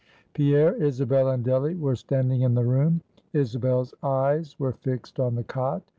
Pierre, 0.33 0.73
Isabel, 0.77 1.29
and 1.29 1.43
Delly 1.45 1.75
were 1.77 1.95
standing 1.95 2.41
in 2.41 2.55
the 2.55 2.63
room; 2.65 3.01
Isabel's 3.33 3.93
eyes 4.01 4.55
were 4.59 4.73
fixed 4.73 5.19
on 5.19 5.35
the 5.35 5.43
cot. 5.43 5.83